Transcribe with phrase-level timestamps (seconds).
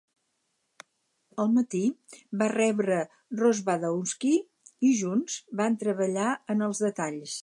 [1.43, 1.81] Al matí,
[2.41, 2.97] va rebre
[3.41, 4.33] Rozwadowski
[4.89, 7.37] i junts van treballar en els detalls.